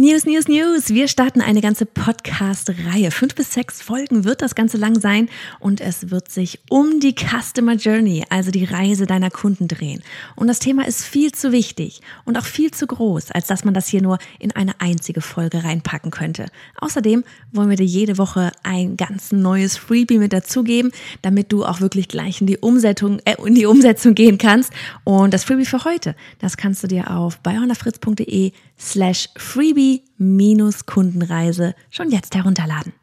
[0.00, 0.88] News, News, News.
[0.88, 3.10] Wir starten eine ganze Podcast-Reihe.
[3.10, 7.14] Fünf bis sechs Folgen wird das Ganze lang sein und es wird sich um die
[7.14, 10.02] Customer Journey, also die Reise deiner Kunden drehen.
[10.36, 13.74] Und das Thema ist viel zu wichtig und auch viel zu groß, als dass man
[13.74, 16.46] das hier nur in eine einzige Folge reinpacken könnte.
[16.80, 17.22] Außerdem
[17.52, 22.08] wollen wir dir jede Woche ein ganz neues Freebie mit dazugeben, damit du auch wirklich
[22.08, 24.72] gleich in die Umsetzung, äh, in die Umsetzung gehen kannst.
[25.04, 32.34] Und das Freebie für heute, das kannst du dir auf bayonafritz.de slash freebie-kundenreise schon jetzt
[32.34, 32.94] herunterladen.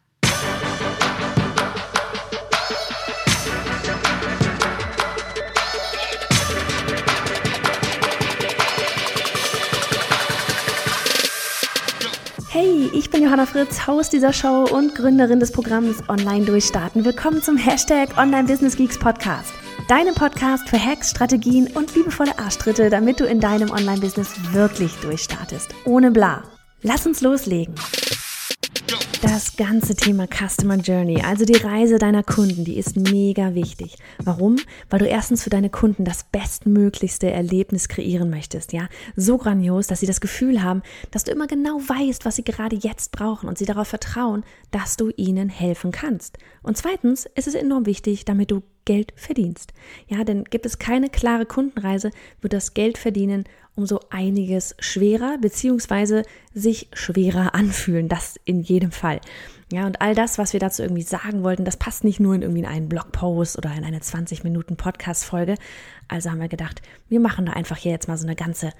[12.49, 17.05] Hey, ich bin Johanna Fritz, Haus dieser Show und Gründerin des Programms Online Durchstarten.
[17.05, 19.53] Willkommen zum Hashtag Online Business Geeks Podcast.
[19.87, 25.73] Deinem Podcast für Hacks, Strategien und liebevolle Arschtritte, damit du in deinem Online-Business wirklich durchstartest.
[25.85, 26.43] Ohne bla.
[26.81, 27.73] Lass uns loslegen.
[29.21, 33.95] Das ganze Thema Customer Journey, also die Reise deiner Kunden, die ist mega wichtig.
[34.21, 34.57] Warum?
[34.89, 38.89] Weil du erstens für deine Kunden das bestmöglichste Erlebnis kreieren möchtest, ja?
[39.15, 42.75] So grandios, dass sie das Gefühl haben, dass du immer genau weißt, was sie gerade
[42.75, 46.37] jetzt brauchen und sie darauf vertrauen, dass du ihnen helfen kannst.
[46.61, 49.73] Und zweitens ist es enorm wichtig, damit du Geld verdienst.
[50.07, 53.43] Ja, denn gibt es keine klare Kundenreise, wird das Geld verdienen
[53.75, 58.07] umso einiges schwerer beziehungsweise sich schwerer anfühlen.
[58.07, 59.19] Das in jedem Fall.
[59.71, 62.41] Ja, und all das, was wir dazu irgendwie sagen wollten, das passt nicht nur in
[62.41, 65.55] irgendwie in einen Blogpost oder in eine 20 Minuten Podcast-Folge.
[66.07, 68.71] Also haben wir gedacht, wir machen da einfach hier jetzt mal so eine ganze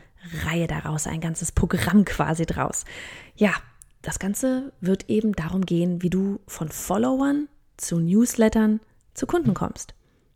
[0.46, 2.86] Reihe daraus, ein ganzes Programm quasi draus.
[3.36, 3.52] Ja,
[4.02, 8.80] das Ganze wird eben darum gehen, wie du von Followern zu Newslettern
[9.18, 9.94] zu Kunden kommst.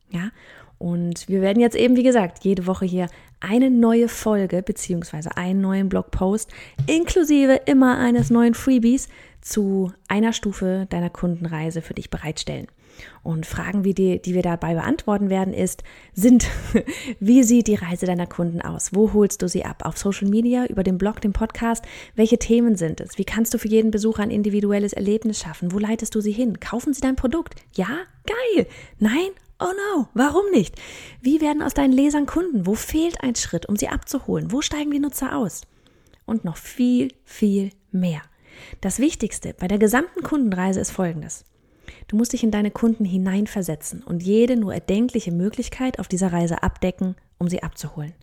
[0.10, 0.32] Ja,
[0.78, 3.08] und wir werden jetzt eben, wie gesagt, jede Woche hier
[3.40, 6.50] eine neue Folge beziehungsweise einen neuen Blogpost
[6.88, 9.08] inklusive immer eines neuen Freebies
[9.42, 12.68] zu einer Stufe deiner Kundenreise für dich bereitstellen.
[13.24, 16.48] Und Fragen, wie die, die wir dabei beantworten werden, ist, sind,
[17.20, 18.94] wie sieht die Reise deiner Kunden aus?
[18.94, 19.84] Wo holst du sie ab?
[19.86, 21.86] Auf Social Media, über den Blog, den Podcast?
[22.16, 23.18] Welche Themen sind es?
[23.18, 25.72] Wie kannst du für jeden Besucher ein individuelles Erlebnis schaffen?
[25.72, 26.60] Wo leitest du sie hin?
[26.60, 27.56] Kaufen sie dein Produkt?
[27.76, 27.88] Ja?
[28.26, 28.68] Geil!
[29.00, 29.32] Nein?
[29.60, 30.76] Oh no, warum nicht?
[31.22, 32.66] Wie werden aus deinen Lesern Kunden?
[32.66, 34.52] Wo fehlt ein Schritt, um sie abzuholen?
[34.52, 35.62] Wo steigen die Nutzer aus?
[36.26, 38.24] Und noch viel, viel mehr.
[38.82, 41.46] Das Wichtigste bei der gesamten Kundenreise ist folgendes.
[42.08, 46.64] Du musst dich in deine Kunden hineinversetzen und jede nur erdenkliche Möglichkeit auf dieser Reise
[46.64, 48.14] abdecken, um sie abzuholen.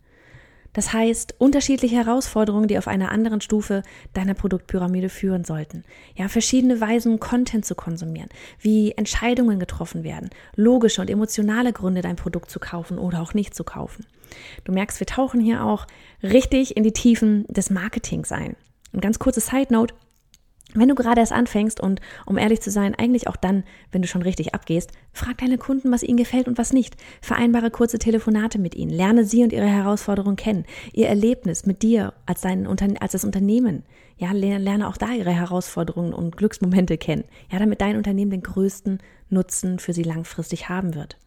[0.73, 3.81] Das heißt, unterschiedliche Herausforderungen, die auf einer anderen Stufe
[4.13, 5.83] deiner Produktpyramide führen sollten.
[6.15, 12.17] Ja, verschiedene Weisen, Content zu konsumieren, wie Entscheidungen getroffen werden, logische und emotionale Gründe, dein
[12.17, 14.05] Produkt zu kaufen oder auch nicht zu kaufen.
[14.63, 15.87] Du merkst, wir tauchen hier auch
[16.21, 18.55] richtig in die Tiefen des Marketings ein.
[18.93, 19.95] Und ganz kurze Side Note,
[20.75, 24.07] wenn du gerade erst anfängst und um ehrlich zu sein, eigentlich auch dann, wenn du
[24.07, 26.95] schon richtig abgehst, frag deine Kunden, was ihnen gefällt und was nicht.
[27.21, 28.91] Vereinbare kurze Telefonate mit ihnen.
[28.91, 30.65] Lerne sie und ihre Herausforderungen kennen.
[30.93, 33.83] Ihr Erlebnis mit dir als, dein, als das Unternehmen.
[34.17, 37.23] Ja, lerne auch da ihre Herausforderungen und Glücksmomente kennen.
[37.51, 38.99] Ja, damit dein Unternehmen den größten
[39.29, 41.17] Nutzen für sie langfristig haben wird.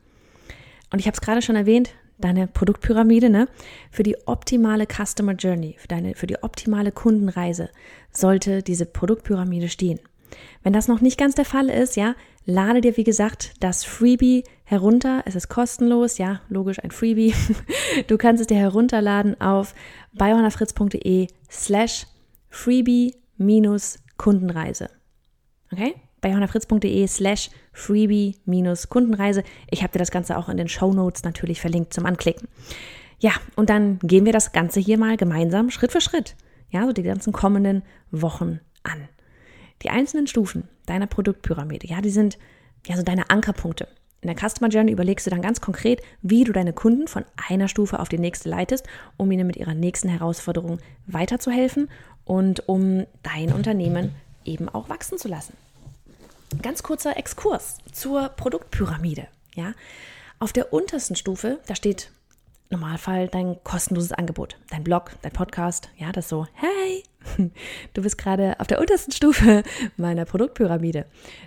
[0.93, 3.49] Und ich habe es gerade schon erwähnt, deine Produktpyramide, ne?
[3.91, 7.69] Für die optimale Customer Journey, für deine, für die optimale Kundenreise
[8.11, 10.01] sollte diese Produktpyramide stehen.
[10.63, 12.15] Wenn das noch nicht ganz der Fall ist, ja,
[12.47, 15.23] lade dir wie gesagt das Freebie herunter.
[15.27, 17.35] Es ist kostenlos, ja, logisch ein Freebie.
[18.07, 19.75] Du kannst es dir herunterladen auf
[20.13, 22.07] biohannafritz.de slash
[22.49, 24.89] Freebie minus Kundenreise.
[25.71, 25.95] Okay?
[26.23, 29.43] Bei johannafritz.de slash freebie-kundenreise.
[29.71, 32.49] Ich habe dir das Ganze auch in den Show Notes natürlich verlinkt zum Anklicken.
[33.19, 36.35] Ja, und dann gehen wir das Ganze hier mal gemeinsam Schritt für Schritt,
[36.71, 39.09] ja, so die ganzen kommenden Wochen an.
[39.83, 42.39] Die einzelnen Stufen deiner Produktpyramide, ja, die sind
[42.87, 43.87] ja so deine Ankerpunkte.
[44.23, 47.67] In der Customer Journey überlegst du dann ganz konkret, wie du deine Kunden von einer
[47.67, 51.91] Stufe auf die nächste leitest, um ihnen mit ihrer nächsten Herausforderung weiterzuhelfen
[52.25, 54.15] und um dein Unternehmen
[54.45, 55.55] eben auch wachsen zu lassen.
[56.63, 59.27] Ganz kurzer Exkurs zur Produktpyramide.
[59.55, 59.75] Ja,
[60.39, 62.11] auf der untersten Stufe, da steht
[62.71, 67.03] Normalfall dein kostenloses Angebot, dein Blog, dein Podcast, ja, das so, hey,
[67.95, 69.63] du bist gerade auf der untersten Stufe
[69.97, 71.05] meiner Produktpyramide.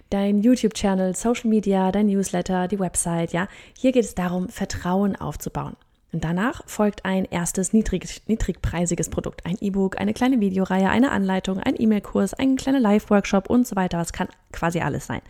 [0.09, 3.47] Dein YouTube-Channel, Social Media, dein Newsletter, die Website, ja,
[3.77, 5.75] hier geht es darum, Vertrauen aufzubauen.
[6.11, 11.75] Danach folgt ein erstes niedrig, niedrigpreisiges Produkt, ein E-Book, eine kleine Videoreihe, eine Anleitung, ein
[11.77, 13.97] E-Mail-Kurs, ein kleiner Live-Workshop und so weiter.
[13.97, 15.21] Das kann quasi alles sein.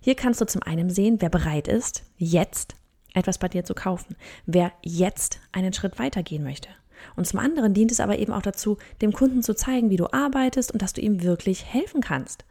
[0.00, 2.76] Hier kannst du zum einen sehen, wer bereit ist, jetzt
[3.12, 4.16] etwas bei dir zu kaufen,
[4.46, 6.68] wer jetzt einen Schritt weitergehen möchte.
[7.14, 10.12] Und zum anderen dient es aber eben auch dazu, dem Kunden zu zeigen, wie du
[10.12, 12.44] arbeitest und dass du ihm wirklich helfen kannst.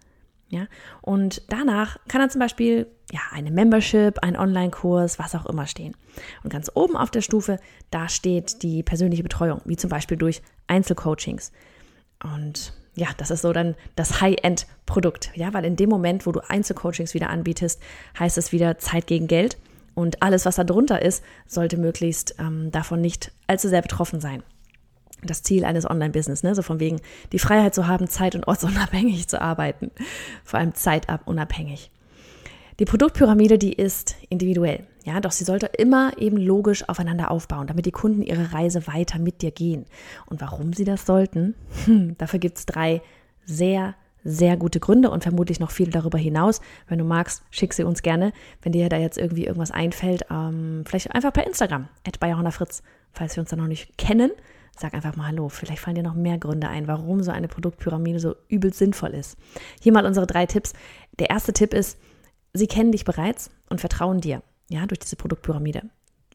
[0.47, 0.67] Ja,
[1.01, 5.95] und danach kann er zum Beispiel ja, eine Membership, ein Online-Kurs, was auch immer stehen.
[6.43, 7.59] Und ganz oben auf der Stufe,
[7.91, 11.51] da steht die persönliche Betreuung, wie zum Beispiel durch Einzelcoachings.
[12.23, 16.39] Und ja, das ist so dann das High-End-Produkt, ja, weil in dem Moment, wo du
[16.47, 17.81] Einzelcoachings wieder anbietest,
[18.17, 19.57] heißt es wieder Zeit gegen Geld
[19.95, 24.43] und alles, was da drunter ist, sollte möglichst ähm, davon nicht allzu sehr betroffen sein.
[25.25, 26.55] Das Ziel eines Online-Business, ne?
[26.55, 27.01] so von wegen
[27.31, 29.91] die Freiheit zu haben, zeit- und ortsunabhängig zu arbeiten,
[30.43, 31.91] vor allem zeitabunabhängig.
[32.79, 37.85] Die Produktpyramide, die ist individuell, ja, doch sie sollte immer eben logisch aufeinander aufbauen, damit
[37.85, 39.85] die Kunden ihre Reise weiter mit dir gehen.
[40.25, 41.55] Und warum sie das sollten?
[41.85, 43.01] Hm, dafür gibt es drei
[43.45, 46.59] sehr, sehr gute Gründe und vermutlich noch viel darüber hinaus.
[46.87, 48.33] Wenn du magst, schick sie uns gerne.
[48.63, 52.17] Wenn dir da jetzt irgendwie irgendwas einfällt, ähm, vielleicht einfach per Instagram, at
[52.51, 52.81] Fritz,
[53.15, 54.31] falls wir uns da noch nicht kennen.
[54.77, 55.49] Sag einfach mal Hallo.
[55.49, 59.37] Vielleicht fallen dir noch mehr Gründe ein, warum so eine Produktpyramide so übel sinnvoll ist.
[59.81, 60.73] Hier mal unsere drei Tipps.
[61.17, 61.97] Der erste Tipp ist,
[62.53, 65.81] Sie kennen dich bereits und vertrauen dir, ja, durch diese Produktpyramide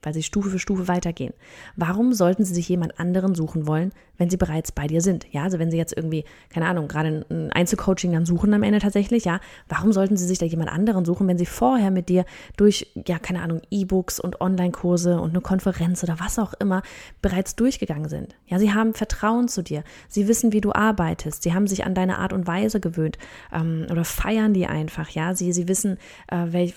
[0.02, 1.34] weil sie Stufe für Stufe weitergehen.
[1.76, 5.26] Warum sollten sie sich jemand anderen suchen wollen, wenn sie bereits bei dir sind?
[5.30, 8.78] Ja, also wenn sie jetzt irgendwie, keine Ahnung, gerade ein Einzelcoaching dann suchen am Ende
[8.78, 12.24] tatsächlich, ja, warum sollten sie sich da jemand anderen suchen, wenn sie vorher mit dir
[12.56, 16.82] durch, ja, keine Ahnung, E-Books und Online-Kurse und eine Konferenz oder was auch immer
[17.20, 18.36] bereits durchgegangen sind?
[18.46, 19.84] Ja, sie haben Vertrauen zu dir.
[20.08, 21.42] Sie wissen, wie du arbeitest.
[21.42, 23.18] Sie haben sich an deine Art und Weise gewöhnt
[23.52, 25.34] ähm, oder feiern die einfach, ja.
[25.34, 25.98] Sie, sie wissen,
[26.28, 26.74] äh, welch,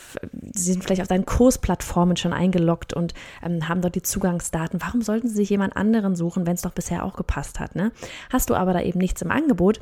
[0.54, 3.13] sie sind vielleicht auf deinen Kursplattformen schon eingeloggt und
[3.44, 4.82] ähm, haben dort die Zugangsdaten.
[4.82, 7.76] Warum sollten sie sich jemand anderen suchen, wenn es doch bisher auch gepasst hat?
[7.76, 7.92] Ne?
[8.30, 9.82] Hast du aber da eben nichts im Angebot,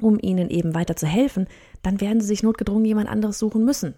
[0.00, 1.46] um ihnen eben weiter zu helfen,
[1.82, 3.94] dann werden sie sich notgedrungen jemand anderes suchen müssen.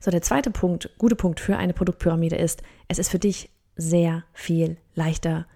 [0.00, 4.24] So, der zweite Punkt, gute Punkt für eine Produktpyramide ist, es ist für dich sehr
[4.32, 5.46] viel leichter,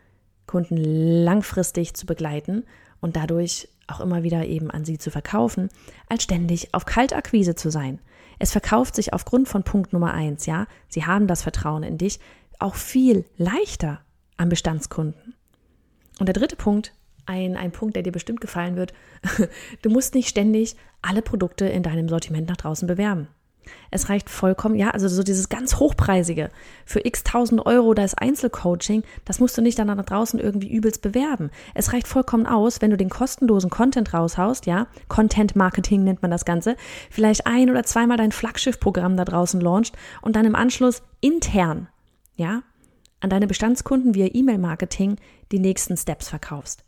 [0.47, 2.65] Kunden langfristig zu begleiten
[3.01, 5.69] und dadurch auch immer wieder eben an sie zu verkaufen,
[6.09, 8.01] als ständig auf Kaltakquise zu sein.
[8.39, 12.21] Es verkauft sich aufgrund von Punkt Nummer eins, ja, sie haben das Vertrauen in dich,
[12.59, 14.01] auch viel leichter
[14.37, 15.35] an Bestandskunden.
[16.19, 16.93] Und der dritte Punkt,
[17.27, 18.93] ein, ein Punkt, der dir bestimmt gefallen wird,
[19.83, 23.29] du musst nicht ständig alle Produkte in deinem Sortiment nach draußen bewerben.
[23.91, 26.51] Es reicht vollkommen, ja, also so dieses ganz hochpreisige
[26.85, 31.03] für x tausend Euro das Einzelcoaching, das musst du nicht dann nach draußen irgendwie übelst
[31.03, 31.51] bewerben.
[31.75, 36.31] Es reicht vollkommen aus, wenn du den kostenlosen Content raushaust, ja, Content Marketing nennt man
[36.31, 36.77] das Ganze,
[37.11, 41.89] vielleicht ein oder zweimal dein Flaggschiff-Programm da draußen launcht und dann im Anschluss intern,
[42.37, 42.63] ja,
[43.21, 45.17] an deine Bestandskunden via E-Mail-Marketing
[45.51, 46.85] die nächsten Steps verkaufst.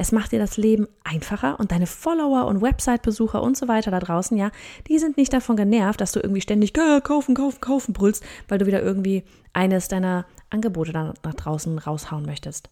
[0.00, 3.98] Es macht dir das Leben einfacher und deine Follower und Website-Besucher und so weiter da
[3.98, 4.52] draußen, ja,
[4.86, 8.66] die sind nicht davon genervt, dass du irgendwie ständig kaufen, kaufen, kaufen brüllst, weil du
[8.66, 12.70] wieder irgendwie eines deiner Angebote da nach draußen raushauen möchtest.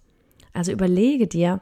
[0.53, 1.61] Also überlege dir,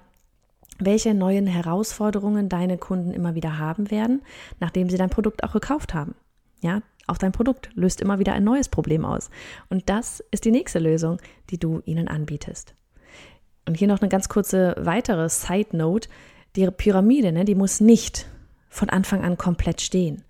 [0.78, 4.22] welche neuen Herausforderungen deine Kunden immer wieder haben werden,
[4.60, 6.14] nachdem sie dein Produkt auch gekauft haben.
[6.60, 9.30] Ja, auch dein Produkt löst immer wieder ein neues Problem aus.
[9.70, 11.18] Und das ist die nächste Lösung,
[11.50, 12.74] die du ihnen anbietest.
[13.66, 16.08] Und hier noch eine ganz kurze weitere Side Note.
[16.56, 18.26] Die Pyramide, ne, die muss nicht
[18.68, 20.22] von Anfang an komplett stehen.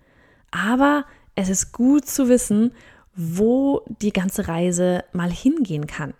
[0.51, 1.05] Aber
[1.35, 2.71] es ist gut zu wissen,
[3.15, 6.13] wo die ganze Reise mal hingehen kann.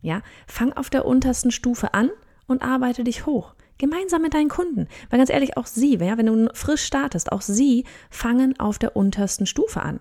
[0.00, 2.10] Ja, fang auf der untersten Stufe an
[2.46, 3.54] und arbeite dich hoch.
[3.78, 4.88] Gemeinsam mit deinen Kunden.
[5.10, 9.46] Weil ganz ehrlich, auch sie, wenn du frisch startest, auch sie fangen auf der untersten
[9.46, 10.00] Stufe an.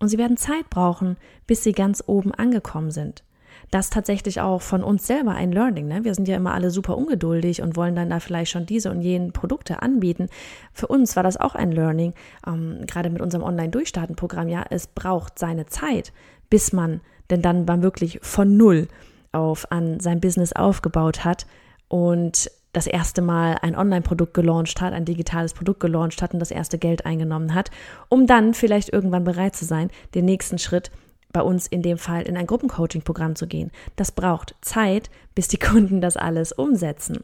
[0.00, 3.24] Und sie werden Zeit brauchen, bis sie ganz oben angekommen sind
[3.70, 5.86] das tatsächlich auch von uns selber ein Learning.
[5.88, 6.04] Ne?
[6.04, 9.02] Wir sind ja immer alle super ungeduldig und wollen dann da vielleicht schon diese und
[9.02, 10.28] jenen Produkte anbieten.
[10.72, 12.14] Für uns war das auch ein Learning,
[12.46, 14.48] ähm, gerade mit unserem Online-Durchstarten-Programm.
[14.48, 16.12] Ja, es braucht seine Zeit,
[16.50, 17.00] bis man
[17.30, 18.88] denn dann mal wirklich von Null
[19.32, 21.46] auf an sein Business aufgebaut hat
[21.88, 26.50] und das erste Mal ein Online-Produkt gelauncht hat, ein digitales Produkt gelauncht hat und das
[26.50, 27.70] erste Geld eingenommen hat,
[28.08, 30.90] um dann vielleicht irgendwann bereit zu sein, den nächsten Schritt
[31.32, 33.70] bei uns in dem Fall in ein Gruppencoaching-Programm zu gehen.
[33.96, 37.22] Das braucht Zeit, bis die Kunden das alles umsetzen.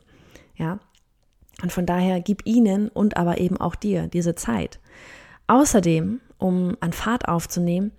[0.56, 0.78] Ja.
[1.62, 4.80] Und von daher gib ihnen und aber eben auch dir diese Zeit.
[5.46, 7.92] Außerdem, um an Fahrt aufzunehmen,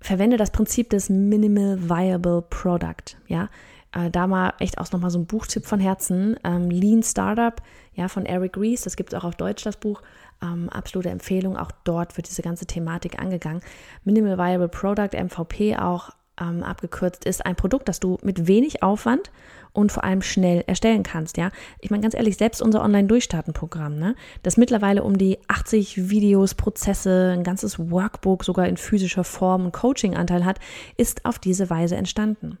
[0.00, 3.16] verwende das Prinzip des Minimal Viable Product.
[3.28, 3.48] Ja,
[3.92, 6.36] äh, da mal echt auch nochmal so ein Buchtipp von Herzen.
[6.44, 7.54] Ähm, Lean Startup,
[7.94, 10.02] ja, von Eric Ries, das gibt es auch auf Deutsch, das Buch.
[10.42, 13.62] Ähm, absolute Empfehlung, auch dort wird diese ganze Thematik angegangen.
[14.04, 19.30] Minimal Viable Product, MVP auch ähm, abgekürzt, ist ein Produkt, das du mit wenig Aufwand
[19.72, 21.50] und vor allem schnell erstellen kannst, ja.
[21.80, 27.32] Ich meine ganz ehrlich, selbst unser Online-Durchstarten-Programm, ne, das mittlerweile um die 80 Videos, Prozesse,
[27.32, 30.58] ein ganzes Workbook sogar in physischer Form und Coaching-Anteil hat,
[30.96, 32.58] ist auf diese Weise entstanden.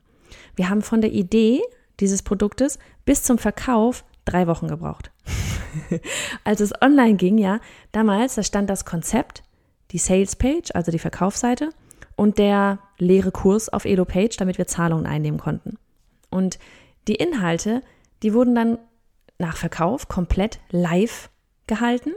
[0.54, 1.60] Wir haben von der Idee
[2.00, 5.10] dieses Produktes bis zum Verkauf drei Wochen gebraucht.
[6.44, 7.60] Als es online ging, ja,
[7.92, 9.42] damals, da stand das Konzept,
[9.90, 11.70] die Sales Page, also die Verkaufsseite
[12.16, 15.78] und der leere Kurs auf Elo Page, damit wir Zahlungen einnehmen konnten.
[16.30, 16.58] Und
[17.08, 17.82] die Inhalte,
[18.22, 18.78] die wurden dann
[19.38, 21.30] nach Verkauf komplett live
[21.66, 22.12] gehalten.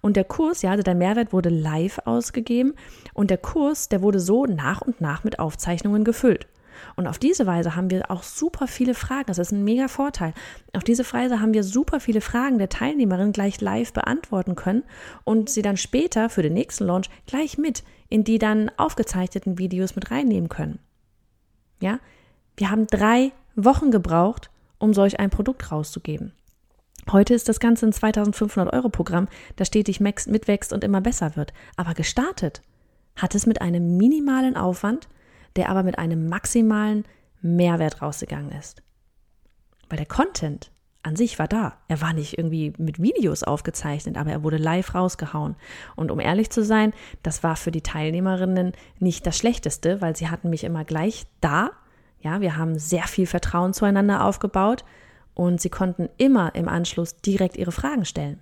[0.00, 2.74] Und der Kurs, ja, also der Mehrwert wurde live ausgegeben
[3.14, 6.46] und der Kurs, der wurde so nach und nach mit Aufzeichnungen gefüllt.
[6.96, 9.26] Und auf diese Weise haben wir auch super viele Fragen.
[9.26, 10.34] Das ist ein mega Vorteil.
[10.74, 14.82] Auf diese Weise haben wir super viele Fragen der Teilnehmerin gleich live beantworten können
[15.24, 19.96] und sie dann später für den nächsten Launch gleich mit in die dann aufgezeichneten Videos
[19.96, 20.78] mit reinnehmen können.
[21.80, 21.98] Ja,
[22.56, 26.32] wir haben drei Wochen gebraucht, um solch ein Produkt rauszugeben.
[27.10, 31.52] Heute ist das Ganze ein 2500 Euro Programm, das stetig mitwächst und immer besser wird.
[31.76, 32.62] Aber gestartet
[33.14, 35.08] hat es mit einem minimalen Aufwand,
[35.56, 37.04] der aber mit einem maximalen
[37.42, 38.82] Mehrwert rausgegangen ist.
[39.88, 40.70] Weil der Content
[41.06, 41.78] an sich war da.
[41.86, 45.54] Er war nicht irgendwie mit Videos aufgezeichnet, aber er wurde live rausgehauen.
[45.94, 50.28] Und um ehrlich zu sein, das war für die Teilnehmerinnen nicht das Schlechteste, weil sie
[50.28, 51.70] hatten mich immer gleich da.
[52.20, 54.84] Ja, wir haben sehr viel Vertrauen zueinander aufgebaut
[55.34, 58.40] und sie konnten immer im Anschluss direkt ihre Fragen stellen.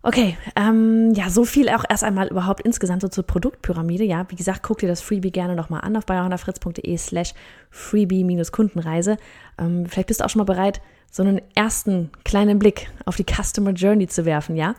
[0.00, 4.04] Okay, ähm, ja, so viel auch erst einmal überhaupt insgesamt so zur Produktpyramide.
[4.04, 7.34] Ja, wie gesagt, guck dir das Freebie gerne nochmal an auf bayerhonnerfritz.de slash
[7.70, 9.16] freebie-kundenreise.
[9.58, 13.24] Ähm, vielleicht bist du auch schon mal bereit, so einen ersten kleinen Blick auf die
[13.24, 14.74] Customer Journey zu werfen, ja.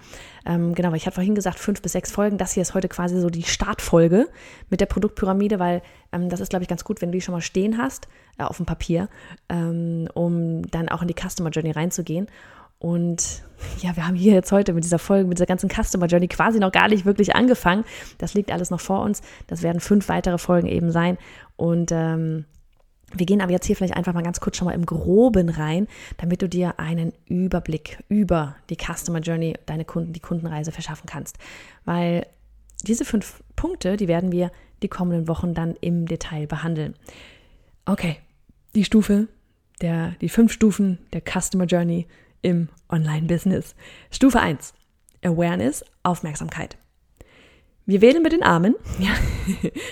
[0.45, 2.37] Ähm, genau, weil ich hatte vorhin gesagt, fünf bis sechs Folgen.
[2.37, 4.27] Das hier ist heute quasi so die Startfolge
[4.69, 5.81] mit der Produktpyramide, weil
[6.13, 8.07] ähm, das ist, glaube ich, ganz gut, wenn du die schon mal stehen hast,
[8.37, 9.09] äh, auf dem Papier,
[9.49, 12.27] ähm, um dann auch in die Customer Journey reinzugehen.
[12.79, 13.43] Und
[13.81, 16.59] ja, wir haben hier jetzt heute mit dieser Folge, mit dieser ganzen Customer Journey quasi
[16.59, 17.83] noch gar nicht wirklich angefangen.
[18.17, 19.21] Das liegt alles noch vor uns.
[19.47, 21.17] Das werden fünf weitere Folgen eben sein.
[21.57, 22.45] Und ähm,
[23.13, 25.87] wir gehen aber jetzt hier vielleicht einfach mal ganz kurz schon mal im Groben rein,
[26.17, 31.37] damit du dir einen Überblick über die Customer Journey, deine Kunden, die Kundenreise verschaffen kannst.
[31.85, 32.25] Weil
[32.83, 36.93] diese fünf Punkte, die werden wir die kommenden Wochen dann im Detail behandeln.
[37.85, 38.17] Okay,
[38.75, 39.27] die Stufe,
[39.81, 42.07] der, die fünf Stufen der Customer Journey
[42.41, 43.75] im Online-Business.
[44.11, 44.73] Stufe 1.
[45.23, 46.77] Awareness, Aufmerksamkeit.
[47.85, 49.09] Wir wählen mit den Armen, ja,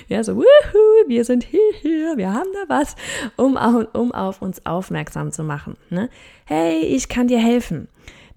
[0.08, 2.96] ja so, wuhu, wir sind hier, hier, wir haben da was,
[3.38, 3.58] um,
[3.94, 5.77] um auf uns aufmerksam zu machen.
[5.89, 6.10] Ne?
[6.46, 7.88] Hey, ich kann dir helfen.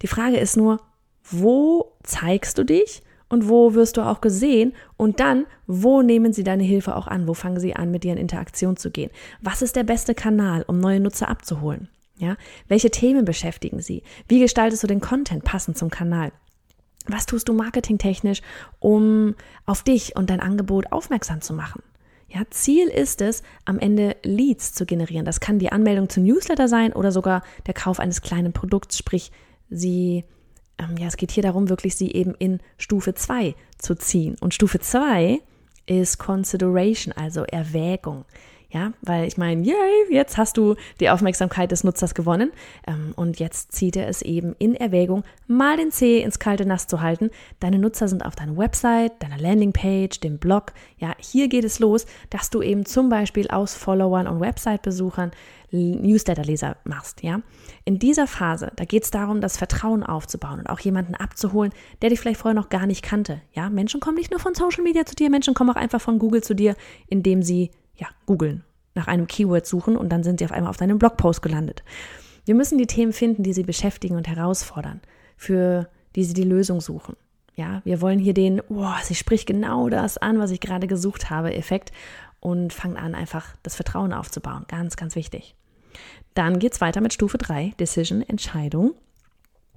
[0.00, 0.80] Die Frage ist nur,
[1.24, 6.42] wo zeigst du dich und wo wirst du auch gesehen und dann, wo nehmen sie
[6.42, 9.10] deine Hilfe auch an, wo fangen sie an, mit dir in Interaktion zu gehen.
[9.42, 11.88] Was ist der beste Kanal, um neue Nutzer abzuholen?
[12.20, 12.36] Ja,
[12.68, 14.02] welche Themen beschäftigen sie?
[14.28, 16.32] Wie gestaltest du den Content passend zum Kanal?
[17.06, 18.42] Was tust du marketingtechnisch,
[18.78, 19.34] um
[19.64, 21.82] auf dich und dein Angebot aufmerksam zu machen?
[22.28, 25.24] Ja, Ziel ist es, am Ende Leads zu generieren.
[25.24, 29.32] Das kann die Anmeldung zum Newsletter sein oder sogar der Kauf eines kleinen Produkts, sprich,
[29.70, 30.24] sie,
[30.78, 34.36] ähm, ja, es geht hier darum, wirklich sie eben in Stufe 2 zu ziehen.
[34.40, 35.40] Und Stufe 2
[35.86, 38.26] ist Consideration, also Erwägung.
[38.72, 39.74] Ja, weil ich meine, yay,
[40.10, 42.52] jetzt hast du die Aufmerksamkeit des Nutzers gewonnen
[42.86, 46.86] ähm, und jetzt zieht er es eben in Erwägung, mal den Zeh ins kalte Nass
[46.86, 47.30] zu halten.
[47.58, 50.72] Deine Nutzer sind auf deiner Website, deiner Landingpage, dem Blog.
[50.98, 55.32] Ja, hier geht es los, dass du eben zum Beispiel aus Followern und Website-Besuchern
[55.72, 57.22] Newsletter-Leser machst.
[57.22, 57.42] Ja,
[57.84, 61.72] in dieser Phase, da geht es darum, das Vertrauen aufzubauen und auch jemanden abzuholen,
[62.02, 63.40] der dich vielleicht vorher noch gar nicht kannte.
[63.52, 66.18] Ja, Menschen kommen nicht nur von Social Media zu dir, Menschen kommen auch einfach von
[66.18, 66.76] Google zu dir,
[67.08, 68.64] indem sie ja, googeln,
[68.94, 71.84] nach einem Keyword suchen und dann sind sie auf einmal auf deinem Blogpost gelandet.
[72.46, 75.00] Wir müssen die Themen finden, die sie beschäftigen und herausfordern,
[75.36, 77.16] für die sie die Lösung suchen.
[77.54, 81.30] Ja, wir wollen hier den, oh, sie spricht genau das an, was ich gerade gesucht
[81.30, 81.92] habe, Effekt
[82.40, 84.64] und fangen an, einfach das Vertrauen aufzubauen.
[84.68, 85.54] Ganz, ganz wichtig.
[86.34, 88.94] Dann geht es weiter mit Stufe 3, Decision, Entscheidung.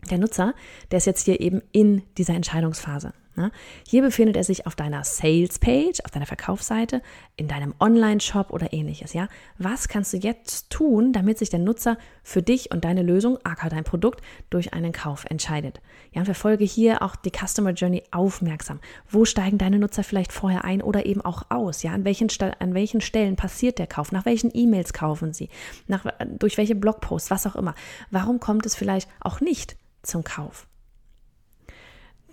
[0.10, 0.54] Der Nutzer,
[0.92, 3.14] der ist jetzt hier eben in dieser Entscheidungsphase.
[3.36, 3.52] Ne?
[3.88, 7.02] Hier befindet er sich auf deiner Sales Page, auf deiner Verkaufsseite,
[7.36, 9.14] in deinem Online-Shop oder ähnliches.
[9.14, 9.28] Ja?
[9.58, 13.70] Was kannst du jetzt tun, damit sich der Nutzer für dich und deine Lösung, aka
[13.70, 14.22] dein Produkt,
[14.52, 15.82] durch einen Kauf entscheidet?
[16.12, 18.80] Ja, verfolge hier auch die Customer Journey aufmerksam.
[19.10, 21.82] Wo steigen deine Nutzer vielleicht vorher ein oder eben auch aus?
[21.82, 24.12] Ja, an welchen, an welchen Stellen passiert der Kauf?
[24.12, 25.50] Nach welchen E-Mails kaufen sie?
[25.88, 26.06] Nach,
[26.38, 27.32] durch welche Blogposts?
[27.32, 27.74] Was auch immer.
[28.12, 30.68] Warum kommt es vielleicht auch nicht zum Kauf?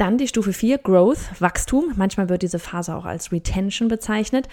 [0.01, 1.93] Dann die Stufe 4, Growth, Wachstum.
[1.95, 4.49] Manchmal wird diese Phase auch als Retention bezeichnet.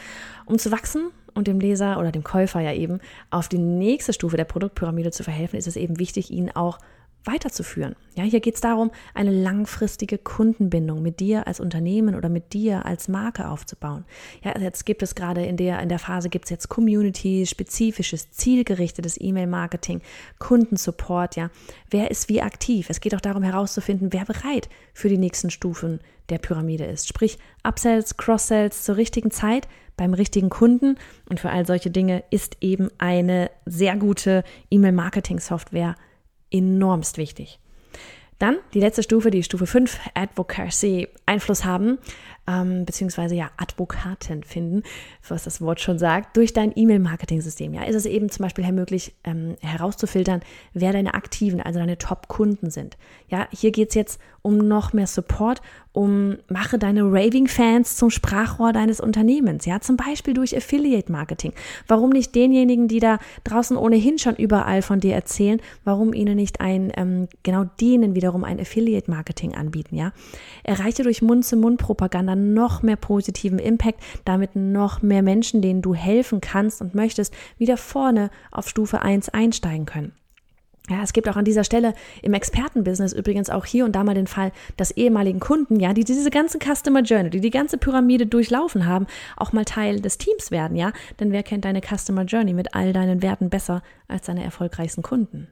[0.45, 2.99] Um zu wachsen und dem Leser oder dem Käufer ja eben
[3.29, 6.79] auf die nächste Stufe der Produktpyramide zu verhelfen, ist es eben wichtig, ihn auch
[7.27, 7.95] weiterzuführen.
[8.15, 12.85] Ja, hier geht es darum, eine langfristige Kundenbindung mit dir als Unternehmen oder mit dir
[12.85, 14.05] als Marke aufzubauen.
[14.43, 18.31] Ja, jetzt gibt es gerade in der, in der Phase gibt es jetzt Community, spezifisches,
[18.31, 20.01] zielgerichtetes E-Mail-Marketing,
[20.39, 21.51] Kundensupport, ja.
[21.89, 22.89] Wer ist wie aktiv?
[22.89, 27.07] Es geht auch darum herauszufinden, wer bereit für die nächsten Stufen der Pyramide ist.
[27.07, 30.97] Sprich, Upsells, Cross-Sells zur richtigen Zeit beim richtigen Kunden.
[31.29, 35.95] Und für all solche Dinge ist eben eine sehr gute E-Mail-Marketing-Software
[36.51, 37.59] enormst wichtig.
[38.39, 41.97] Dann die letzte Stufe, die Stufe 5, Advocacy, Einfluss haben,
[42.47, 44.83] ähm, beziehungsweise ja Advokaten finden,
[45.27, 47.73] was das Wort schon sagt, durch dein E-Mail-Marketing-System.
[47.73, 50.41] Ja, ist es eben zum Beispiel möglich ähm, herauszufiltern,
[50.73, 52.97] wer deine aktiven, also deine Top-Kunden sind.
[53.29, 55.61] Ja, hier geht es jetzt um noch mehr Support,
[55.91, 59.65] um mache deine Raving-Fans zum Sprachrohr deines Unternehmens.
[59.65, 61.53] Ja, zum Beispiel durch Affiliate-Marketing.
[61.87, 66.61] Warum nicht denjenigen, die da draußen ohnehin schon überall von dir erzählen, warum ihnen nicht
[66.61, 69.95] ein, ähm, genau denen wiederum ein Affiliate-Marketing anbieten?
[69.95, 70.13] Ja,
[70.63, 76.81] erreiche durch Mund-zu-Mund-Propaganda noch mehr positiven Impact, damit noch mehr Menschen, denen du helfen kannst
[76.81, 80.13] und möchtest, wieder vorne auf Stufe 1 einsteigen können.
[80.89, 84.13] Ja, es gibt auch an dieser Stelle im Expertenbusiness übrigens auch hier und da mal
[84.13, 88.25] den Fall, dass ehemaligen Kunden, ja, die diese ganze Customer Journey, die die ganze Pyramide
[88.25, 90.93] durchlaufen haben, auch mal Teil des Teams werden, ja?
[91.19, 95.49] Denn wer kennt deine Customer Journey mit all deinen Werten besser als deine erfolgreichsten Kunden?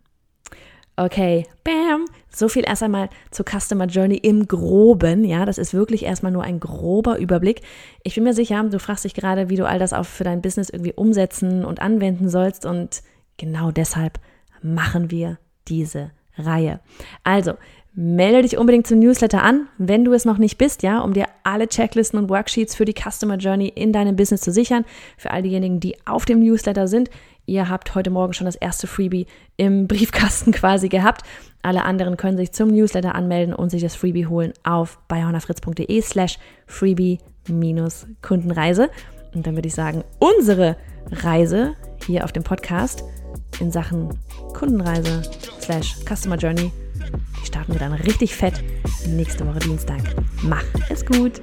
[0.98, 2.06] Okay, bam.
[2.30, 5.26] So viel erst einmal zur Customer Journey im Groben.
[5.26, 7.62] Ja, das ist wirklich erstmal nur ein grober Überblick.
[8.04, 10.42] Ich bin mir sicher, du fragst dich gerade, wie du all das auch für dein
[10.42, 12.66] Business irgendwie umsetzen und anwenden sollst.
[12.66, 13.04] Und
[13.38, 14.20] genau deshalb
[14.62, 15.38] machen wir
[15.68, 16.80] diese Reihe.
[17.24, 17.54] Also,
[17.94, 21.26] melde dich unbedingt zum Newsletter an, wenn du es noch nicht bist, ja, um dir
[21.44, 24.86] alle Checklisten und Worksheets für die Customer Journey in deinem Business zu sichern.
[25.18, 27.10] Für all diejenigen, die auf dem Newsletter sind,
[27.46, 31.22] Ihr habt heute Morgen schon das erste Freebie im Briefkasten quasi gehabt.
[31.62, 36.38] Alle anderen können sich zum Newsletter anmelden und sich das Freebie holen auf bayonafritz.de slash
[36.68, 38.90] freebie-kundenreise.
[39.34, 40.78] Und dann würde ich sagen, unsere
[41.12, 41.76] Reise
[42.06, 43.04] hier auf dem Podcast
[43.60, 44.10] in Sachen
[44.54, 45.24] Kundenreise
[45.60, 46.72] slash Customer Journey,
[47.42, 48.64] die starten wir dann richtig fett
[49.08, 50.02] nächste Woche Dienstag.
[50.42, 51.42] Mach es gut!